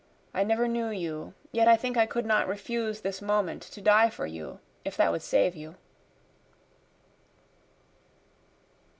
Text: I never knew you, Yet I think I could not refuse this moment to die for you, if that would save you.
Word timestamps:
I 0.33 0.43
never 0.43 0.67
knew 0.67 0.87
you, 0.87 1.35
Yet 1.51 1.67
I 1.67 1.75
think 1.75 1.95
I 1.95 2.07
could 2.07 2.25
not 2.25 2.47
refuse 2.47 3.01
this 3.01 3.21
moment 3.21 3.61
to 3.61 3.81
die 3.81 4.09
for 4.09 4.25
you, 4.25 4.59
if 4.83 4.97
that 4.97 5.11
would 5.11 5.21
save 5.21 5.55
you. 5.55 5.75